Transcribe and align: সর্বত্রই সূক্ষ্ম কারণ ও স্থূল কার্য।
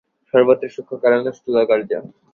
সর্বত্রই 0.33 0.73
সূক্ষ্ম 0.75 0.95
কারণ 1.03 1.21
ও 1.21 1.35
স্থূল 1.37 1.55
কার্য। 1.69 1.91